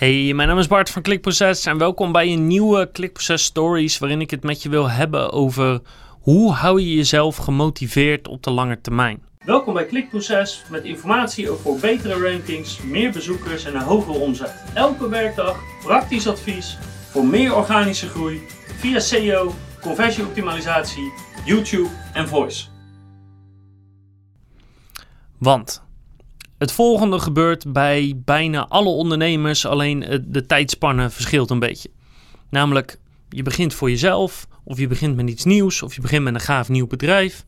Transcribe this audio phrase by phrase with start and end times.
[0.00, 4.20] Hey, mijn naam is Bart van Klikproces en welkom bij een nieuwe Klikproces Stories waarin
[4.20, 5.80] ik het met je wil hebben over
[6.20, 9.22] hoe hou je jezelf gemotiveerd op de lange termijn.
[9.44, 14.64] Welkom bij Klikproces met informatie over betere rankings, meer bezoekers en een hogere omzet.
[14.74, 16.78] Elke werkdag praktisch advies
[17.10, 18.40] voor meer organische groei
[18.78, 21.12] via SEO, conversieoptimalisatie,
[21.44, 22.66] YouTube en voice.
[25.38, 25.82] Want
[26.60, 31.90] het volgende gebeurt bij bijna alle ondernemers, alleen de tijdspanne verschilt een beetje.
[32.50, 36.34] Namelijk, je begint voor jezelf, of je begint met iets nieuws, of je begint met
[36.34, 37.44] een gaaf nieuw bedrijf.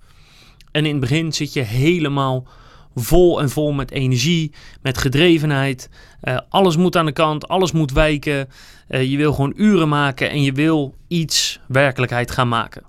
[0.71, 2.47] En in het begin zit je helemaal
[2.95, 5.91] vol en vol met energie, met gedrevenheid.
[6.23, 8.49] Uh, alles moet aan de kant, alles moet wijken.
[8.89, 12.83] Uh, je wil gewoon uren maken en je wil iets werkelijkheid gaan maken.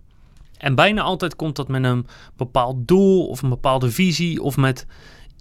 [0.58, 4.86] En bijna altijd komt dat met een bepaald doel of een bepaalde visie of met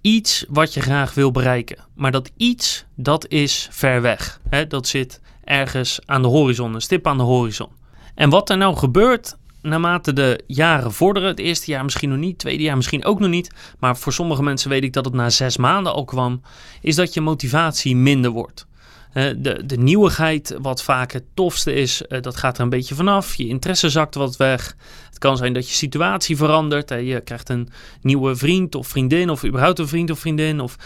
[0.02, 1.84] iets wat je graag wil bereiken.
[1.94, 4.40] Maar dat iets, dat is ver weg.
[4.48, 4.66] Hè?
[4.66, 7.68] Dat zit ergens aan de horizon, een stip aan de horizon.
[8.14, 12.30] En wat er nou gebeurt naarmate de jaren vorderen, het eerste jaar misschien nog niet,
[12.30, 15.14] het tweede jaar misschien ook nog niet, maar voor sommige mensen weet ik dat het
[15.14, 16.42] na zes maanden al kwam,
[16.80, 18.66] is dat je motivatie minder wordt.
[19.12, 23.34] De, de nieuwigheid, wat vaak het tofste is, eh, dat gaat er een beetje vanaf.
[23.34, 24.76] Je interesse zakt wat weg.
[25.22, 26.88] Het kan zijn dat je situatie verandert.
[26.88, 27.68] Je krijgt een
[28.00, 30.60] nieuwe vriend of vriendin, of überhaupt een vriend of vriendin.
[30.60, 30.76] Of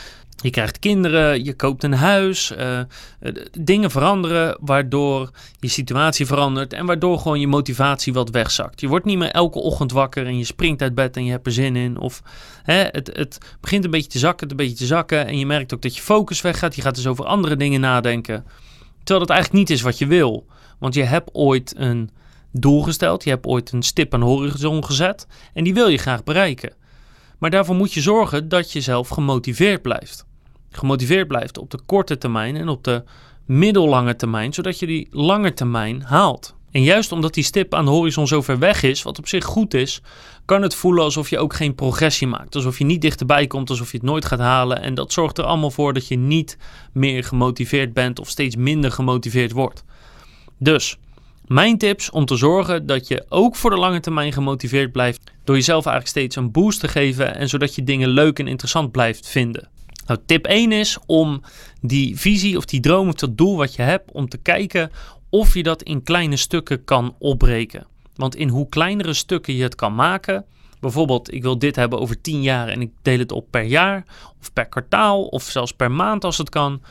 [0.43, 2.81] je krijgt kinderen, je koopt een huis, uh,
[3.59, 8.81] dingen veranderen waardoor je situatie verandert en waardoor gewoon je motivatie wat wegzakt.
[8.81, 11.47] Je wordt niet meer elke ochtend wakker en je springt uit bed en je hebt
[11.47, 11.99] er zin in.
[11.99, 12.23] Of
[12.63, 15.75] hè, het, het begint een beetje te zakken, een beetje te zakken en je merkt
[15.75, 16.75] ook dat je focus weggaat.
[16.75, 18.45] Je gaat dus over andere dingen nadenken.
[18.97, 20.47] Terwijl dat eigenlijk niet is wat je wil.
[20.79, 22.11] Want je hebt ooit een
[22.63, 26.25] doel gesteld, je hebt ooit een stip aan horizon gezet en die wil je graag
[26.25, 26.73] bereiken.
[27.39, 30.27] Maar daarvoor moet je zorgen dat je zelf gemotiveerd blijft
[30.77, 33.03] gemotiveerd blijft op de korte termijn en op de
[33.45, 36.55] middellange termijn, zodat je die lange termijn haalt.
[36.71, 39.45] En juist omdat die stip aan de horizon zo ver weg is, wat op zich
[39.45, 40.01] goed is,
[40.45, 42.55] kan het voelen alsof je ook geen progressie maakt.
[42.55, 44.83] Alsof je niet dichterbij komt, alsof je het nooit gaat halen.
[44.83, 46.59] En dat zorgt er allemaal voor dat je niet
[46.93, 49.85] meer gemotiveerd bent of steeds minder gemotiveerd wordt.
[50.59, 50.99] Dus
[51.47, 55.57] mijn tips om te zorgen dat je ook voor de lange termijn gemotiveerd blijft, door
[55.57, 59.29] jezelf eigenlijk steeds een boost te geven en zodat je dingen leuk en interessant blijft
[59.29, 59.69] vinden.
[60.07, 61.43] Nou, tip 1 is om
[61.81, 64.91] die visie of die droom of dat doel wat je hebt, om te kijken
[65.31, 67.87] of je dat in kleine stukken kan opbreken.
[68.15, 70.45] Want in hoe kleinere stukken je het kan maken,
[70.81, 74.05] bijvoorbeeld ik wil dit hebben over 10 jaar en ik deel het op per jaar
[74.41, 76.83] of per kwartaal of zelfs per maand als het kan,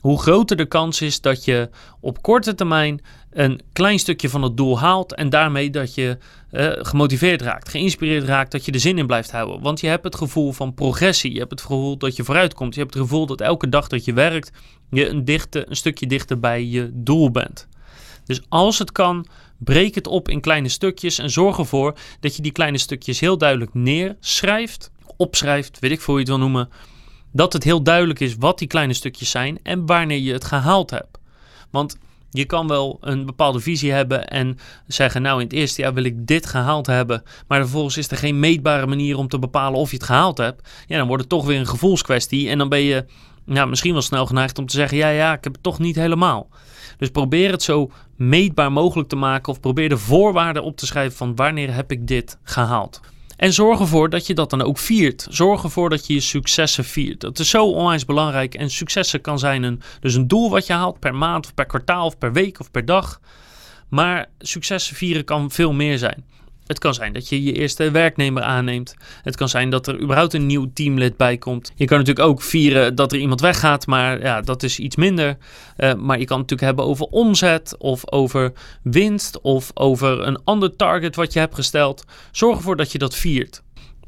[0.00, 1.68] hoe groter de kans is dat je
[2.00, 3.00] op korte termijn
[3.30, 6.18] een klein stukje van het doel haalt en daarmee dat je
[6.52, 9.60] uh, gemotiveerd raakt, geïnspireerd raakt, dat je er zin in blijft houden.
[9.60, 12.80] Want je hebt het gevoel van progressie, je hebt het gevoel dat je vooruitkomt, je
[12.80, 14.52] hebt het gevoel dat elke dag dat je werkt,
[14.90, 17.68] je een, dichte, een stukje dichter bij je doel bent.
[18.24, 19.26] Dus als het kan,
[19.58, 23.38] breek het op in kleine stukjes en zorg ervoor dat je die kleine stukjes heel
[23.38, 26.68] duidelijk neerschrijft, opschrijft, weet ik veel hoe je het wil noemen,
[27.32, 30.90] dat het heel duidelijk is wat die kleine stukjes zijn en wanneer je het gehaald
[30.90, 31.18] hebt.
[31.70, 31.98] Want
[32.30, 36.04] je kan wel een bepaalde visie hebben en zeggen, nou in het eerste jaar wil
[36.04, 39.90] ik dit gehaald hebben, maar vervolgens is er geen meetbare manier om te bepalen of
[39.90, 40.68] je het gehaald hebt.
[40.86, 43.04] Ja, dan wordt het toch weer een gevoelskwestie en dan ben je
[43.44, 45.96] nou, misschien wel snel geneigd om te zeggen, ja, ja, ik heb het toch niet
[45.96, 46.48] helemaal.
[46.98, 51.16] Dus probeer het zo meetbaar mogelijk te maken of probeer de voorwaarden op te schrijven
[51.16, 53.00] van wanneer heb ik dit gehaald.
[53.40, 55.26] En zorg ervoor dat je dat dan ook viert.
[55.30, 57.20] Zorg ervoor dat je je successen viert.
[57.20, 58.54] Dat is zo onwijs belangrijk.
[58.54, 61.66] En successen kan zijn een, dus een doel wat je haalt per maand of per
[61.66, 63.20] kwartaal of per week of per dag.
[63.88, 66.24] Maar successen vieren kan veel meer zijn.
[66.70, 68.94] Het kan zijn dat je je eerste werknemer aanneemt.
[69.22, 71.72] Het kan zijn dat er überhaupt een nieuw teamlid bij komt.
[71.74, 75.36] Je kan natuurlijk ook vieren dat er iemand weggaat, maar ja, dat is iets minder.
[75.76, 80.44] Uh, maar je kan het natuurlijk hebben over omzet of over winst of over een
[80.44, 82.04] ander target wat je hebt gesteld.
[82.32, 83.62] Zorg ervoor dat je dat viert.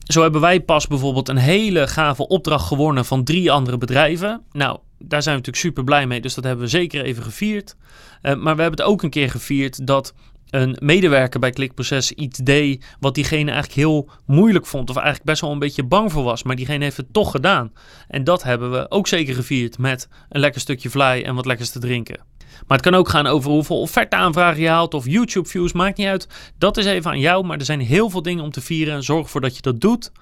[0.06, 4.42] Zo hebben wij pas bijvoorbeeld een hele gave opdracht gewonnen van drie andere bedrijven.
[4.52, 7.76] Nou, daar zijn we natuurlijk super blij mee, dus dat hebben we zeker even gevierd.
[8.22, 10.14] Uh, maar we hebben het ook een keer gevierd dat
[10.52, 15.40] een medewerker bij Klikproces iets deed wat diegene eigenlijk heel moeilijk vond of eigenlijk best
[15.40, 17.72] wel een beetje bang voor was, maar diegene heeft het toch gedaan.
[18.08, 21.70] En dat hebben we ook zeker gevierd met een lekker stukje vlei en wat lekkers
[21.70, 22.20] te drinken.
[22.66, 26.26] Maar het kan ook gaan over hoeveel offerte-aanvragen je haalt of YouTube-views, maakt niet uit.
[26.58, 29.02] Dat is even aan jou, maar er zijn heel veel dingen om te vieren.
[29.02, 30.12] Zorg ervoor dat je dat doet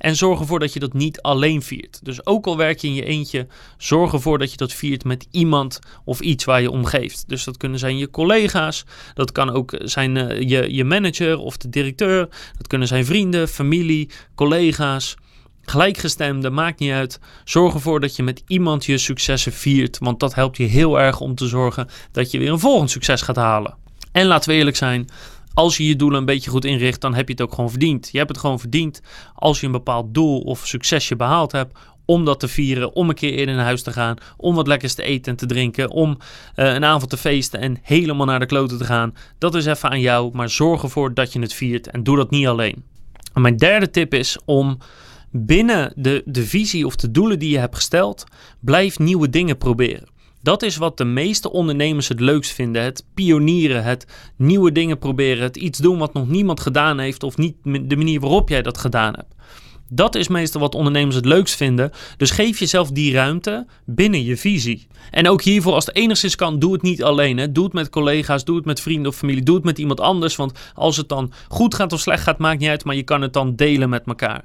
[0.00, 2.00] en zorg ervoor dat je dat niet alleen viert.
[2.02, 3.46] Dus ook al werk je in je eentje,
[3.78, 7.24] zorg ervoor dat je dat viert met iemand of iets waar je om geeft.
[7.26, 8.84] Dus dat kunnen zijn je collega's,
[9.14, 13.48] dat kan ook zijn uh, je, je manager of de directeur, dat kunnen zijn vrienden,
[13.48, 15.16] familie, collega's.
[15.70, 17.20] Gelijkgestemde, maakt niet uit.
[17.44, 21.20] Zorg ervoor dat je met iemand je successen viert, want dat helpt je heel erg
[21.20, 23.74] om te zorgen dat je weer een volgend succes gaat halen.
[24.12, 25.08] En laten we eerlijk zijn,
[25.54, 28.08] als je je doelen een beetje goed inricht, dan heb je het ook gewoon verdiend.
[28.12, 29.00] Je hebt het gewoon verdiend
[29.34, 33.14] als je een bepaald doel of succesje behaald hebt, om dat te vieren, om een
[33.14, 36.10] keer eerder naar huis te gaan, om wat lekkers te eten en te drinken, om
[36.10, 39.14] uh, een avond te feesten en helemaal naar de kloten te gaan.
[39.38, 42.30] Dat is even aan jou, maar zorg ervoor dat je het viert en doe dat
[42.30, 42.84] niet alleen.
[43.34, 44.78] En mijn derde tip is om
[45.30, 48.24] binnen de, de visie of de doelen die je hebt gesteld,
[48.60, 50.08] blijf nieuwe dingen proberen.
[50.42, 52.82] Dat is wat de meeste ondernemers het leukst vinden.
[52.82, 54.06] Het pionieren, het
[54.36, 58.20] nieuwe dingen proberen, het iets doen wat nog niemand gedaan heeft of niet de manier
[58.20, 59.34] waarop jij dat gedaan hebt.
[59.92, 61.90] Dat is meestal wat ondernemers het leukst vinden.
[62.16, 64.86] Dus geef jezelf die ruimte binnen je visie.
[65.10, 67.38] En ook hiervoor, als het enigszins kan, doe het niet alleen.
[67.38, 67.52] Hè.
[67.52, 70.36] Doe het met collega's, doe het met vrienden of familie, doe het met iemand anders.
[70.36, 73.22] Want als het dan goed gaat of slecht gaat, maakt niet uit, maar je kan
[73.22, 74.44] het dan delen met elkaar.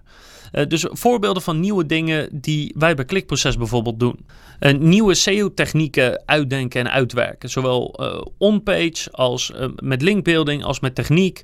[0.52, 4.26] Uh, dus voorbeelden van nieuwe dingen die wij bij Klikproces bijvoorbeeld doen.
[4.60, 7.50] Uh, nieuwe SEO-technieken uitdenken en uitwerken.
[7.50, 11.44] Zowel uh, on-page als met linkbuilding als met techniek.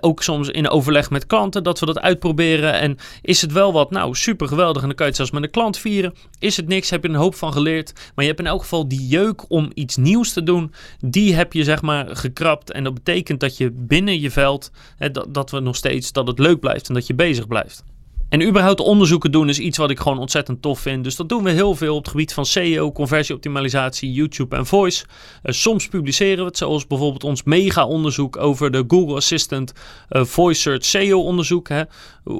[0.00, 2.72] ook soms in overleg met klanten dat we dat uitproberen.
[2.72, 5.42] En is het wel wat, nou super geweldig en dan kan je het zelfs met
[5.42, 6.14] een klant vieren.
[6.38, 7.92] Is het niks, heb je een hoop van geleerd.
[7.94, 10.72] Maar je hebt in elk geval die jeuk om iets nieuws te doen.
[10.98, 12.72] Die heb je zeg maar gekrapt.
[12.72, 16.26] En dat betekent dat je binnen je veld, hè, dat, dat we nog steeds, dat
[16.26, 17.84] het leuk blijft en dat je bezig blijft.
[18.30, 21.04] En überhaupt onderzoeken doen is iets wat ik gewoon ontzettend tof vind.
[21.04, 25.04] Dus dat doen we heel veel op het gebied van SEO, conversieoptimalisatie, YouTube en voice.
[25.42, 29.72] Uh, soms publiceren we het, zoals bijvoorbeeld ons mega-onderzoek over de Google Assistant
[30.10, 31.68] uh, Voice Search SEO onderzoek.
[31.68, 31.82] Hè.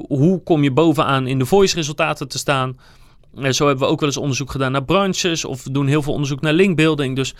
[0.07, 2.77] Hoe kom je bovenaan in de voice resultaten te staan?
[3.37, 6.01] Uh, zo hebben we ook wel eens onderzoek gedaan naar branches of we doen heel
[6.01, 7.15] veel onderzoek naar linkbuilding.
[7.15, 7.33] Dus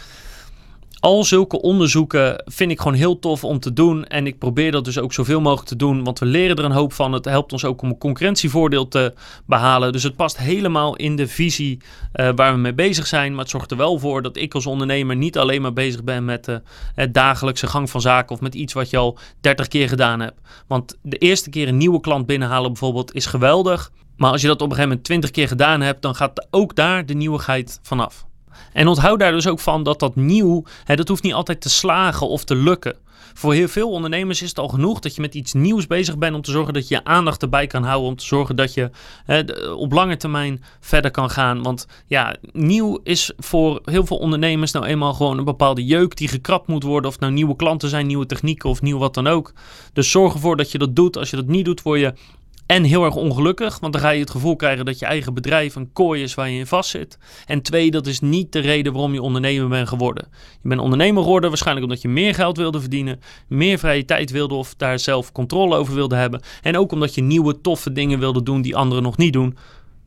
[1.01, 4.05] al zulke onderzoeken vind ik gewoon heel tof om te doen.
[4.05, 6.71] En ik probeer dat dus ook zoveel mogelijk te doen, want we leren er een
[6.71, 7.11] hoop van.
[7.11, 9.13] Het helpt ons ook om een concurrentievoordeel te
[9.45, 9.91] behalen.
[9.91, 11.79] Dus het past helemaal in de visie
[12.15, 13.31] uh, waar we mee bezig zijn.
[13.31, 16.25] Maar het zorgt er wel voor dat ik als ondernemer niet alleen maar bezig ben
[16.25, 16.55] met uh,
[16.95, 20.39] het dagelijkse gang van zaken of met iets wat je al 30 keer gedaan hebt.
[20.67, 23.91] Want de eerste keer een nieuwe klant binnenhalen bijvoorbeeld is geweldig.
[24.17, 26.75] Maar als je dat op een gegeven moment 20 keer gedaan hebt, dan gaat ook
[26.75, 28.29] daar de nieuwigheid vanaf.
[28.73, 31.69] En onthoud daar dus ook van dat dat nieuw, hè, dat hoeft niet altijd te
[31.69, 32.95] slagen of te lukken.
[33.33, 36.35] Voor heel veel ondernemers is het al genoeg dat je met iets nieuws bezig bent
[36.35, 38.09] om te zorgen dat je je aandacht erbij kan houden.
[38.09, 38.89] Om te zorgen dat je
[39.25, 39.41] hè,
[39.73, 41.63] op lange termijn verder kan gaan.
[41.63, 46.27] Want ja, nieuw is voor heel veel ondernemers nou eenmaal gewoon een bepaalde jeuk die
[46.27, 47.09] gekrapt moet worden.
[47.09, 49.53] Of nou nieuwe klanten zijn, nieuwe technieken of nieuw wat dan ook.
[49.93, 51.17] Dus zorg ervoor dat je dat doet.
[51.17, 52.13] Als je dat niet doet, word je
[52.65, 55.75] en heel erg ongelukkig, want dan ga je het gevoel krijgen dat je eigen bedrijf
[55.75, 57.17] een kooi is waar je in vast zit.
[57.45, 60.27] En twee, dat is niet de reden waarom je ondernemer bent geworden.
[60.61, 64.55] Je bent ondernemer geworden waarschijnlijk omdat je meer geld wilde verdienen, meer vrije tijd wilde
[64.55, 66.41] of daar zelf controle over wilde hebben.
[66.61, 69.57] En ook omdat je nieuwe toffe dingen wilde doen die anderen nog niet doen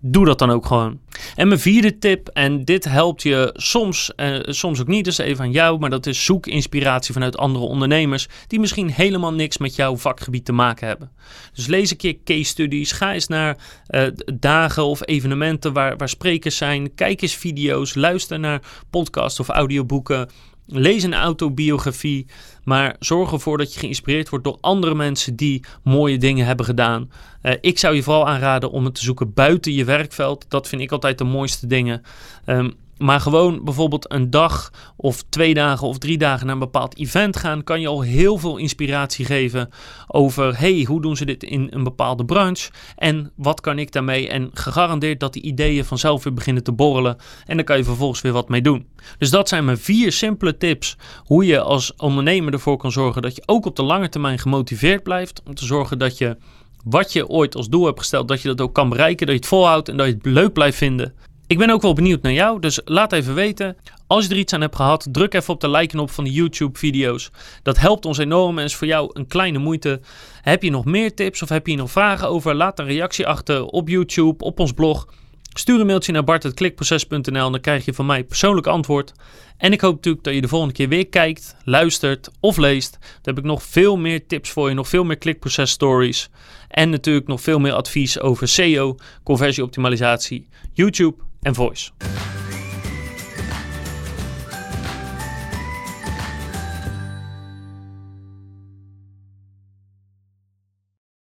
[0.06, 0.98] doe dat dan ook gewoon.
[1.36, 5.44] En mijn vierde tip, en dit helpt je soms, eh, soms ook niet, dus even
[5.44, 9.74] aan jou, maar dat is zoek inspiratie vanuit andere ondernemers die misschien helemaal niks met
[9.74, 11.10] jouw vakgebied te maken hebben.
[11.54, 13.58] Dus lees een keer case studies, ga eens naar
[13.90, 19.48] uh, dagen of evenementen waar, waar sprekers zijn, kijk eens video's, luister naar podcasts of
[19.48, 20.28] audioboeken.
[20.66, 22.26] Lees een autobiografie,
[22.64, 27.10] maar zorg ervoor dat je geïnspireerd wordt door andere mensen die mooie dingen hebben gedaan.
[27.42, 30.44] Uh, ik zou je vooral aanraden om het te zoeken buiten je werkveld.
[30.48, 32.02] Dat vind ik altijd de mooiste dingen.
[32.46, 36.98] Um, maar gewoon bijvoorbeeld een dag of twee dagen of drie dagen naar een bepaald
[36.98, 39.68] event gaan, kan je al heel veel inspiratie geven
[40.06, 44.28] over, hey, hoe doen ze dit in een bepaalde branche en wat kan ik daarmee?
[44.28, 48.20] En gegarandeerd dat die ideeën vanzelf weer beginnen te borrelen en dan kan je vervolgens
[48.20, 48.86] weer wat mee doen.
[49.18, 53.36] Dus dat zijn mijn vier simpele tips hoe je als ondernemer ervoor kan zorgen dat
[53.36, 56.36] je ook op de lange termijn gemotiveerd blijft, om te zorgen dat je
[56.84, 59.40] wat je ooit als doel hebt gesteld, dat je dat ook kan bereiken, dat je
[59.40, 61.14] het volhoudt en dat je het leuk blijft vinden.
[61.46, 63.76] Ik ben ook wel benieuwd naar jou, dus laat even weten.
[64.06, 67.30] Als je er iets aan hebt gehad, druk even op de like-knop van de YouTube-video's.
[67.62, 70.00] Dat helpt ons enorm en is voor jou een kleine moeite.
[70.42, 72.54] Heb je nog meer tips of heb je nog vragen over?
[72.54, 75.08] Laat een reactie achter op YouTube, op ons blog.
[75.54, 79.12] Stuur een mailtje naar bart.klikproces.nl en dan krijg je van mij persoonlijk antwoord.
[79.56, 82.92] En ik hoop natuurlijk dat je de volgende keer weer kijkt, luistert of leest.
[83.00, 86.30] Dan heb ik nog veel meer tips voor je, nog veel meer klikproces stories.
[86.68, 91.92] En natuurlijk nog veel meer advies over SEO, conversieoptimalisatie, YouTube en voice.